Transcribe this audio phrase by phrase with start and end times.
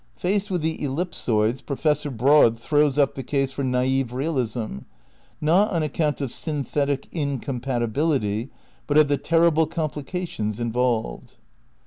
[0.19, 4.79] Paced with the ellipsoids Professor Broad throws up the case for naif realism,
[5.39, 8.49] not on account of ''synthetic incompatibility"
[8.87, 11.33] but of "the terrible complications in volved."